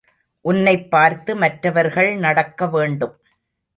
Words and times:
உன்னைப் 0.45 0.91
பார்த்து 0.91 1.35
மற்றவர்கள் 1.35 2.15
நடக்க 2.15 2.67
வேண்டும். 2.67 3.15